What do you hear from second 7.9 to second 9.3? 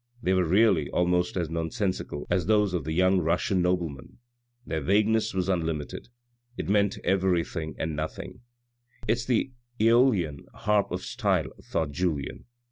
nothing.," It's